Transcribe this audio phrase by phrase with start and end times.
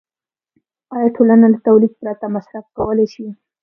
[0.95, 3.27] آیا ټولنه له تولید پرته مصرف کولی شي